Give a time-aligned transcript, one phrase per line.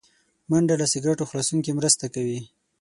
[0.49, 2.39] منډه له سګرټو خلاصون کې مرسته کوي